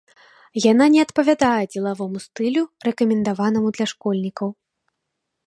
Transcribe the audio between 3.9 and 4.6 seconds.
школьнікаў.